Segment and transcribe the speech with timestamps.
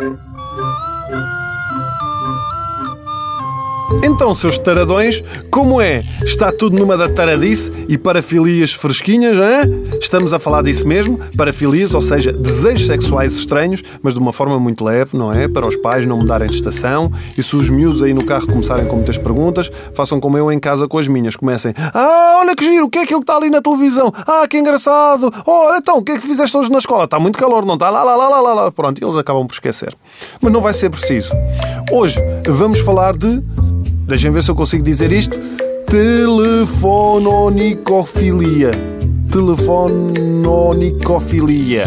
[0.00, 0.29] Thank you.
[4.04, 6.04] Então, seus taradões, como é?
[6.22, 9.98] Está tudo numa da taradice e parafilias fresquinhas, hein?
[10.00, 14.60] Estamos a falar disso mesmo, parafilias, ou seja, desejos sexuais estranhos, mas de uma forma
[14.60, 15.48] muito leve, não é?
[15.48, 18.86] Para os pais não mudarem de estação e se os miúdos aí no carro começarem
[18.86, 21.34] com muitas perguntas, façam como eu em casa com as minhas.
[21.34, 24.12] Comecem, ah, olha que giro, o que é aquilo que está ali na televisão?
[24.26, 25.32] Ah, que engraçado!
[25.44, 27.04] Oh, então, o que é que fizeste hoje na escola?
[27.04, 27.90] Está muito calor, não está?
[27.90, 28.72] Lá, lá, lá, lá, lá, lá.
[28.72, 29.96] Pronto, eles acabam por esquecer.
[30.40, 31.30] Mas não vai ser preciso.
[31.92, 33.42] Hoje vamos falar de
[34.10, 35.38] Deixem ver se eu consigo dizer isto.
[35.88, 38.72] Telefononicofilia.
[39.30, 41.84] Telefononicofilia.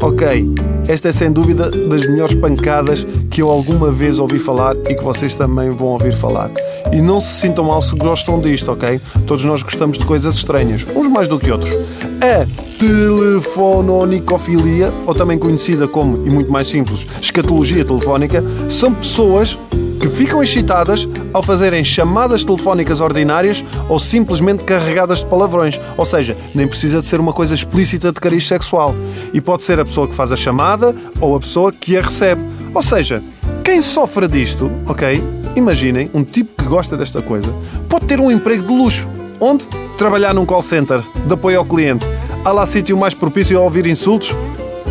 [0.00, 0.52] Ok,
[0.88, 5.04] esta é sem dúvida das melhores pancadas que eu alguma vez ouvi falar e que
[5.04, 6.50] vocês também vão ouvir falar.
[6.92, 9.00] E não se sintam mal se gostam disto, ok?
[9.24, 11.72] Todos nós gostamos de coisas estranhas, uns mais do que outros.
[12.20, 12.44] A
[12.78, 19.56] telefononicofilia, ou também conhecida como, e muito mais simples, escatologia telefónica, são pessoas
[19.98, 25.78] que ficam excitadas ao fazerem chamadas telefónicas ordinárias ou simplesmente carregadas de palavrões.
[25.96, 28.94] Ou seja, nem precisa de ser uma coisa explícita de cariz sexual.
[29.32, 32.42] E pode ser a pessoa que faz a chamada ou a pessoa que a recebe.
[32.74, 33.22] Ou seja,
[33.64, 35.22] quem sofre disto, ok?
[35.56, 37.52] Imaginem, um tipo que gosta desta coisa
[37.88, 39.08] pode ter um emprego de luxo.
[39.40, 39.66] Onde?
[39.96, 42.04] Trabalhar num call center de apoio ao cliente.
[42.44, 44.34] Há lá sítio mais propício a ouvir insultos?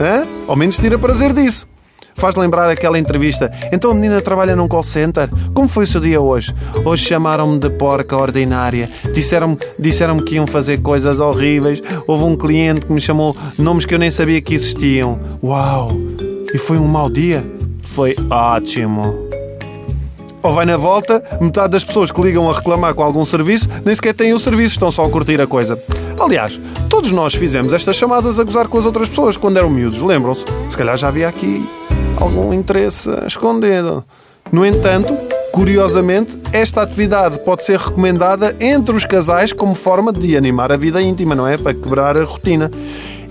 [0.00, 0.26] Hã?
[0.46, 1.73] Ao menos tira prazer disso.
[2.14, 3.50] Faz lembrar aquela entrevista.
[3.72, 5.28] Então a menina trabalha num call center.
[5.52, 6.54] Como foi o seu dia hoje?
[6.84, 8.88] Hoje chamaram-me de porca ordinária.
[9.12, 11.82] Disseram-me disseram que iam fazer coisas horríveis.
[12.06, 15.18] Houve um cliente que me chamou nomes que eu nem sabia que existiam.
[15.42, 15.90] Uau!
[16.52, 17.44] E foi um mau dia?
[17.82, 19.28] Foi ótimo.
[20.42, 23.94] Ou vai na volta, metade das pessoas que ligam a reclamar com algum serviço nem
[23.94, 25.82] sequer têm o serviço, estão só a curtir a coisa.
[26.20, 30.02] Aliás, todos nós fizemos estas chamadas a gozar com as outras pessoas quando eram miúdos,
[30.02, 30.44] lembram-se?
[30.68, 31.66] Se calhar já havia aqui
[32.20, 34.04] algum interesse escondido.
[34.52, 35.14] No entanto,
[35.52, 41.00] curiosamente, esta atividade pode ser recomendada entre os casais como forma de animar a vida
[41.00, 41.56] íntima, não é?
[41.56, 42.70] Para quebrar a rotina.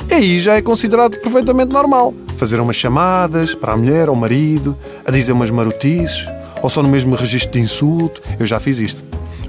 [0.10, 2.14] E aí já é considerado perfeitamente normal.
[2.38, 6.28] Fazer umas chamadas para a mulher ou o marido, a dizer umas marotices,
[6.62, 8.22] ou só no mesmo registro de insulto.
[8.40, 9.02] Eu já fiz isto.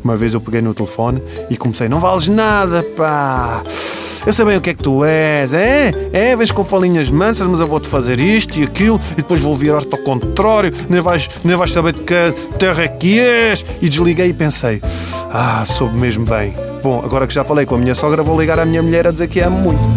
[0.02, 3.62] Uma vez eu peguei no telefone e comecei: Não vales nada, pá!
[4.26, 5.92] Eu sei bem o que é que tu és, é?
[6.10, 9.54] É, vens com falinhas mansas, mas eu vou-te fazer isto e aquilo, e depois vou
[9.54, 12.14] virar-te ao contrário, nem vais, nem vais saber de que
[12.58, 13.62] terra é que és.
[13.82, 14.80] E desliguei e pensei,
[15.30, 16.54] ah, soube mesmo bem.
[16.82, 19.10] Bom, agora que já falei com a minha sogra, vou ligar à minha mulher a
[19.10, 19.94] dizer que amo muito.